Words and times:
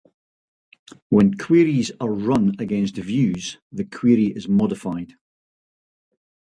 When 1.09 1.35
queries 1.37 1.91
are 1.99 2.11
run 2.11 2.55
against 2.57 2.95
views, 2.95 3.59
the 3.71 3.85
query 3.85 4.31
is 4.35 4.47
modified. 4.49 5.13